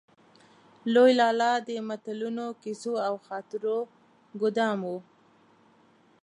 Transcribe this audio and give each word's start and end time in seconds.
لوی 0.93 1.11
لالا 1.19 1.51
د 1.67 1.69
متلونو، 1.87 2.47
کيسو 2.63 2.93
او 3.07 3.15
خاطرو 3.27 3.77
ګودام 4.39 4.79
و. 4.91 4.93